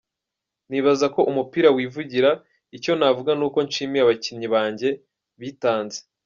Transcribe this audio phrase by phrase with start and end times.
[0.69, 2.29] Nibaza ko umupira wivugira,
[2.77, 4.89] icyo navuga ni uko nshimiye abakinnyi banjye
[5.39, 5.99] bitanze.